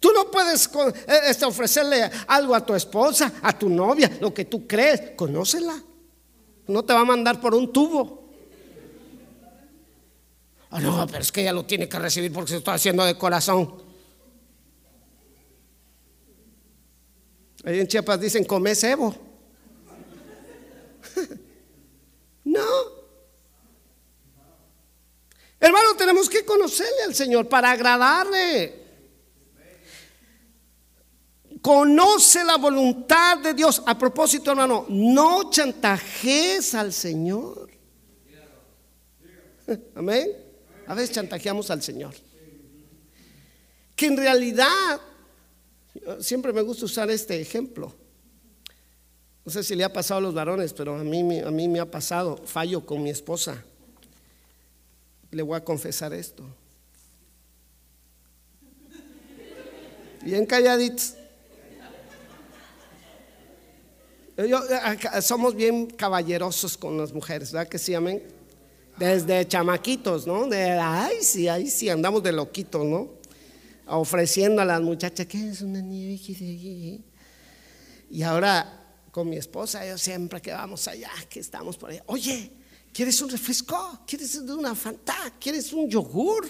[0.00, 4.44] Tú no puedes eh, este, ofrecerle algo a tu esposa, a tu novia, lo que
[4.44, 5.12] tú crees.
[5.16, 5.82] Conócela.
[6.66, 8.28] No te va a mandar por un tubo.
[10.70, 13.16] Ah, no, pero es que ella lo tiene que recibir porque se está haciendo de
[13.16, 13.82] corazón.
[17.64, 19.14] Ahí en Chiapas dicen, come cebo.
[22.44, 22.97] no.
[25.60, 28.86] Hermano, tenemos que conocerle al Señor para agradarle.
[31.60, 33.82] Conoce la voluntad de Dios.
[33.84, 37.68] A propósito, hermano, no chantajes al Señor.
[39.96, 40.30] Amén.
[40.86, 42.14] A veces chantajeamos al Señor.
[43.96, 45.00] Que en realidad,
[46.20, 47.92] siempre me gusta usar este ejemplo.
[49.44, 51.80] No sé si le ha pasado a los varones, pero a mí, a mí me
[51.80, 52.36] ha pasado.
[52.44, 53.64] Fallo con mi esposa.
[55.30, 56.44] Le voy a confesar esto.
[60.22, 61.14] Bien calladitos.
[65.22, 68.22] somos bien caballerosos con las mujeres, ¿verdad que sí, amén?
[68.96, 70.46] Desde chamaquitos, ¿no?
[70.46, 73.08] De, ay, sí, ay, sí, andamos de loquitos, ¿no?
[73.86, 76.20] Ofreciendo a las muchachas, ¿qué es una nieve?
[78.10, 78.78] Y ahora
[79.10, 82.52] con mi esposa, yo siempre que vamos allá, que estamos por allá, oye,
[82.92, 84.00] ¿quieres un refresco?
[84.06, 85.34] ¿Quieres una fanta?
[85.40, 86.46] ¿Quieres un yogur?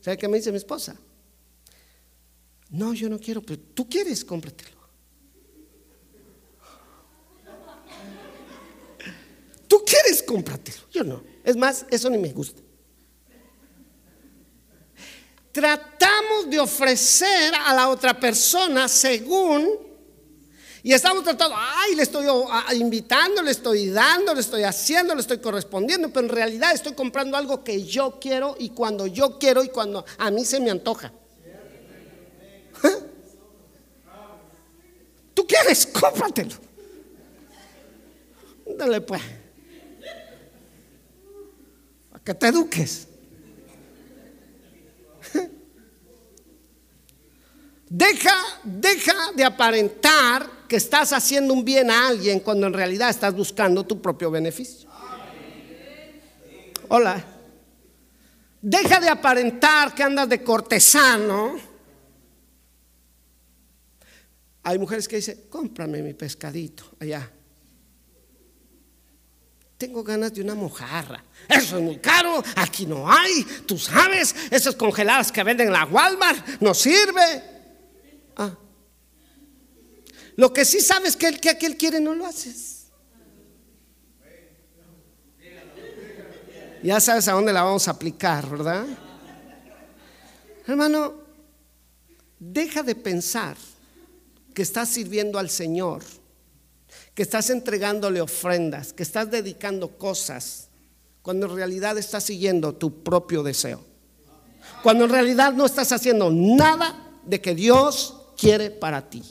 [0.00, 0.96] ¿Sabe qué me dice mi esposa?
[2.70, 4.76] No, yo no quiero, pero tú quieres, cómpratelo.
[9.68, 10.78] Tú quieres, cómpratelo.
[10.90, 11.22] Yo no.
[11.42, 12.60] Es más, eso ni me gusta.
[15.52, 19.78] Tratamos de ofrecer a la otra persona según,
[20.84, 22.26] y estamos tratando, ay, le estoy
[22.78, 27.38] invitando, le estoy dando, le estoy haciendo, le estoy correspondiendo, pero en realidad estoy comprando
[27.38, 31.10] algo que yo quiero y cuando yo quiero y cuando a mí se me antoja.
[35.32, 35.86] ¿Tú quieres?
[35.86, 36.54] Cómpratelo.
[38.76, 39.22] Dale pues
[42.22, 43.08] que te eduques.
[47.88, 53.34] Deja, deja de aparentar que estás haciendo un bien a alguien cuando en realidad estás
[53.34, 54.88] buscando tu propio beneficio.
[56.88, 57.24] Hola.
[58.60, 61.56] Deja de aparentar que andas de cortesano.
[64.62, 67.30] Hay mujeres que dicen, cómprame mi pescadito allá
[69.84, 71.22] tengo ganas de una mojarra.
[71.46, 75.84] Eso es muy caro, aquí no hay, tú sabes, esas congeladas que venden en la
[75.84, 77.42] Walmart no sirve.
[78.36, 78.56] Ah.
[80.36, 82.86] Lo que sí sabes que el que aquel quiere no lo haces.
[86.82, 88.84] Ya sabes a dónde la vamos a aplicar, ¿verdad?
[90.66, 91.14] Hermano,
[92.38, 93.56] deja de pensar
[94.52, 96.02] que estás sirviendo al Señor
[97.14, 100.68] que estás entregándole ofrendas, que estás dedicando cosas,
[101.22, 103.80] cuando en realidad estás siguiendo tu propio deseo.
[104.82, 109.22] Cuando en realidad no estás haciendo nada de que Dios quiere para ti.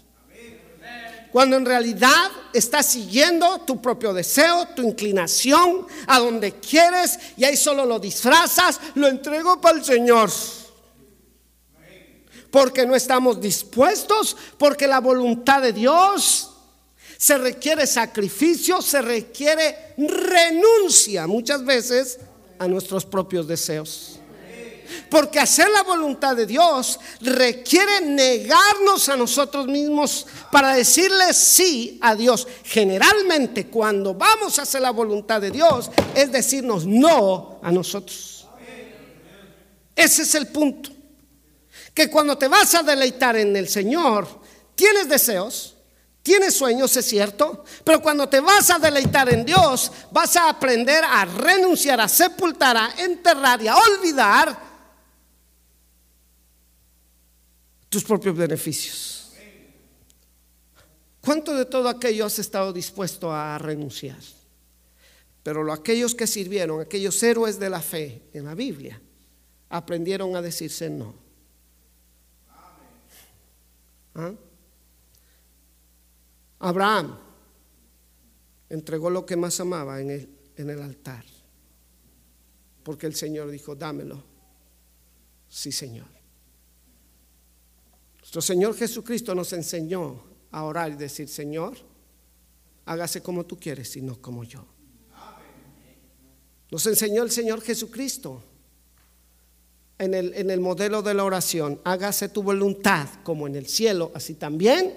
[1.33, 7.57] Cuando en realidad estás siguiendo tu propio deseo, tu inclinación, a donde quieres y ahí
[7.57, 10.29] solo lo disfrazas, lo entrego para el Señor
[12.51, 16.51] porque no estamos dispuestos, porque la voluntad de Dios
[17.17, 22.19] se requiere sacrificio, se requiere renuncia muchas veces
[22.59, 24.19] a nuestros propios deseos.
[25.09, 32.15] Porque hacer la voluntad de Dios requiere negarnos a nosotros mismos para decirle sí a
[32.15, 32.47] Dios.
[32.63, 38.47] Generalmente cuando vamos a hacer la voluntad de Dios es decirnos no a nosotros.
[39.95, 40.89] Ese es el punto.
[41.93, 44.27] Que cuando te vas a deleitar en el Señor,
[44.75, 45.73] tienes deseos,
[46.23, 51.03] Tienes sueños, es cierto, pero cuando te vas a deleitar en Dios, vas a aprender
[51.03, 54.72] a renunciar, a sepultar, a enterrar y a olvidar
[57.93, 59.31] tus propios beneficios.
[61.21, 64.17] ¿Cuánto de todo aquello has estado dispuesto a renunciar?
[65.43, 68.99] Pero aquellos que sirvieron, aquellos héroes de la fe en la Biblia,
[69.69, 71.13] aprendieron a decirse no.
[74.15, 74.33] ¿Ah?
[76.59, 77.19] Abraham
[78.69, 81.23] entregó lo que más amaba en el, en el altar,
[82.81, 84.23] porque el Señor dijo, dámelo.
[85.47, 86.12] Sí, Señor.
[88.33, 91.77] Nuestro Señor Jesucristo nos enseñó a orar y decir, Señor,
[92.83, 94.65] hágase como tú quieres y no como yo.
[96.71, 98.41] Nos enseñó el Señor Jesucristo
[99.99, 104.11] en el, en el modelo de la oración, hágase tu voluntad como en el cielo,
[104.15, 104.95] así también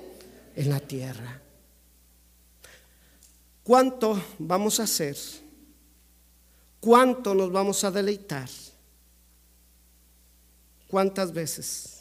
[0.55, 1.43] en la tierra.
[3.63, 5.19] ¿Cuánto vamos a hacer?
[6.81, 8.49] ¿Cuánto nos vamos a deleitar?
[10.89, 11.96] ¿Cuántas veces?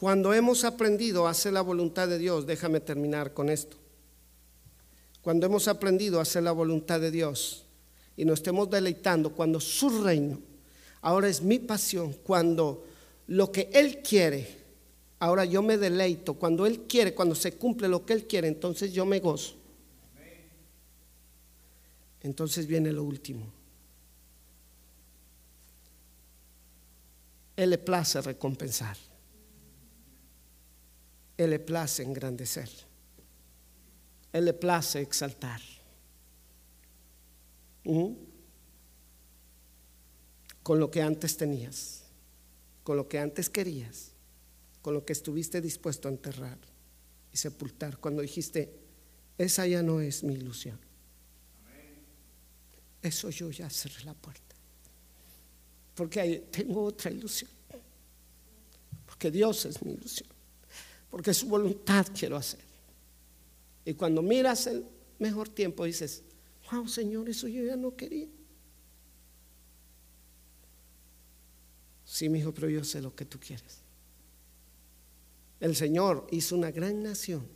[0.00, 3.76] Cuando hemos aprendido a hacer la voluntad de Dios, déjame terminar con esto.
[5.20, 7.66] Cuando hemos aprendido a hacer la voluntad de Dios
[8.16, 10.40] y nos estemos deleitando, cuando su reino
[11.02, 12.86] ahora es mi pasión, cuando
[13.26, 14.48] lo que Él quiere,
[15.18, 18.94] ahora yo me deleito, cuando Él quiere, cuando se cumple lo que Él quiere, entonces
[18.94, 19.56] yo me gozo.
[22.22, 23.44] Entonces viene lo último.
[27.54, 29.09] Él le place recompensar.
[31.40, 32.68] Él le place engrandecer.
[34.30, 35.58] Él le place exaltar.
[40.62, 42.02] Con lo que antes tenías,
[42.82, 44.12] con lo que antes querías,
[44.82, 46.58] con lo que estuviste dispuesto a enterrar
[47.32, 48.78] y sepultar, cuando dijiste,
[49.38, 50.78] esa ya no es mi ilusión.
[53.00, 54.56] Eso yo ya cerré la puerta.
[55.94, 57.50] Porque tengo otra ilusión.
[59.06, 60.39] Porque Dios es mi ilusión
[61.10, 62.60] porque su voluntad quiero hacer.
[63.84, 64.86] Y cuando miras el
[65.18, 66.22] mejor tiempo dices,
[66.70, 68.28] wow, Señor, eso yo ya no quería.
[72.04, 73.78] Sí, mi hijo, pero yo sé lo que tú quieres.
[75.60, 77.46] El Señor hizo una gran nación.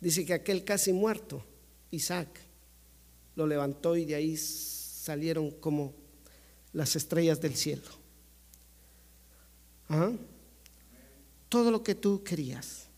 [0.00, 1.44] Dice que aquel casi muerto,
[1.90, 2.28] Isaac,
[3.36, 5.94] lo levantó y de ahí salieron como
[6.72, 7.88] las estrellas del cielo.
[9.88, 10.12] ¿Ah?
[11.52, 12.88] Todo lo que tú querías.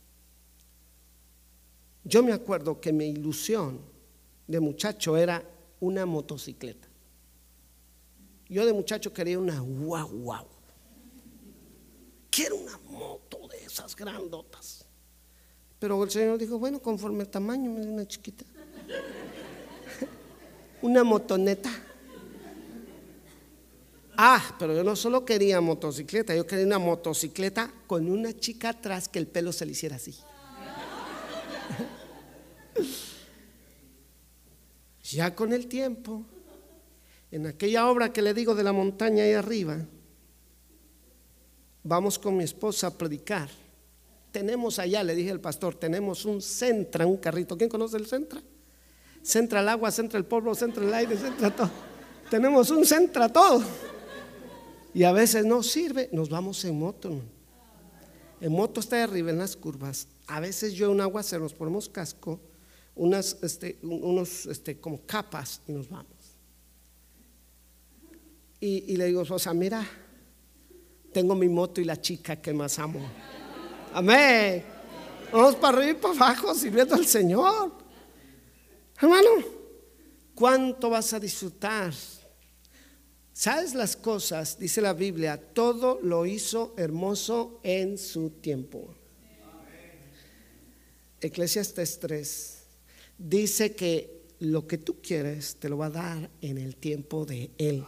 [2.05, 3.81] Yo me acuerdo que mi ilusión
[4.47, 5.43] de muchacho era
[5.81, 6.87] una motocicleta.
[8.49, 10.47] Yo de muchacho quería una guau guau.
[12.31, 14.87] Quiero una moto de esas grandotas.
[15.81, 18.45] Pero el Señor dijo, bueno, conforme el tamaño, me una chiquita.
[20.83, 21.73] una motoneta.
[24.17, 29.09] Ah, pero yo no solo quería motocicleta, yo quería una motocicleta con una chica atrás
[29.09, 30.15] que el pelo se le hiciera así.
[35.03, 36.25] ya con el tiempo,
[37.31, 39.79] en aquella obra que le digo de la montaña ahí arriba,
[41.83, 43.49] vamos con mi esposa a predicar.
[44.31, 47.57] Tenemos allá, le dije al pastor, tenemos un Centra, un carrito.
[47.57, 48.43] ¿Quién conoce el Centra?
[49.23, 51.71] Centra el agua, centra el polvo, centra el aire, centra todo.
[52.31, 53.63] Tenemos un Centra todo.
[54.95, 57.21] Y a veces no sirve, nos vamos en moto.
[58.41, 60.07] En moto está arriba en las curvas.
[60.29, 62.41] A veces yo en agua se nos ponemos casco,
[62.95, 66.07] unas, este, unos este, como capas y nos vamos.
[68.61, 69.87] Y, le digo, o sea, mira,
[71.13, 73.01] tengo mi moto y la chica que más amo.
[73.93, 74.65] Amén.
[75.31, 77.73] Vamos para arriba y para abajo sirviendo al Señor.
[78.99, 79.31] Hermano,
[80.35, 81.93] ¿cuánto vas a disfrutar
[83.35, 84.61] ¿Sabes las cosas?
[84.61, 88.95] Dice la Biblia, todo lo hizo hermoso en su tiempo.
[91.21, 92.65] Eclesiastes 3
[93.19, 97.51] dice que lo que tú quieres te lo va a dar en el tiempo de
[97.59, 97.85] Él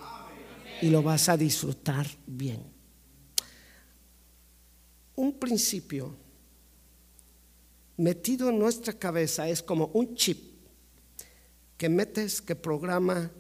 [0.83, 2.65] y lo vas a disfrutar bien.
[5.15, 6.17] Un principio
[7.99, 10.57] metido en nuestra cabeza es como un chip
[11.79, 13.31] que metes que programa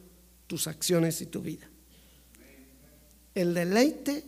[0.47, 1.69] tus acciones y tu vida
[3.37, 4.25] el deleite,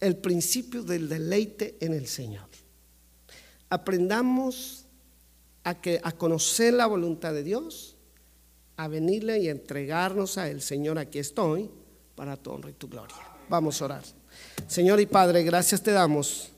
[0.00, 2.48] el principio del deleite en el Señor.
[3.68, 4.86] Aprendamos
[5.64, 7.96] a, que, a conocer la voluntad de Dios,
[8.76, 10.62] a venirle y entregarnos a Él.
[10.62, 11.68] Señor, aquí estoy
[12.14, 13.16] para tu honra y tu gloria.
[13.48, 14.04] Vamos a orar.
[14.68, 16.52] Señor y Padre, gracias te damos